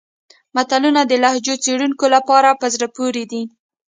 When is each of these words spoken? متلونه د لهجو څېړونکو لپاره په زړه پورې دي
متلونه 0.55 1.01
د 1.05 1.11
لهجو 1.23 1.55
څېړونکو 1.63 2.05
لپاره 2.15 2.49
په 2.61 2.65
زړه 2.73 2.87
پورې 2.97 3.23
دي 3.31 3.43